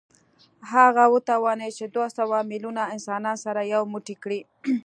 هغه 0.71 1.03
وتوانېد 1.13 1.73
چې 1.77 1.85
دوه 1.93 2.07
سوه 2.17 2.37
میلیونه 2.51 2.83
انسانان 2.95 3.37
سره 3.45 3.61
یو 3.73 3.83
موټی 3.93 4.15
کړي 4.23 4.39